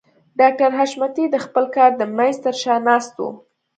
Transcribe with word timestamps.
ډاکټر 0.39 0.71
حشمتي 0.79 1.25
د 1.29 1.35
خپل 1.45 1.65
کار 1.75 1.91
د 1.97 2.01
مېز 2.17 2.35
تر 2.45 2.55
شا 2.61 2.75
ناست 2.87 3.13
و. 3.19 3.25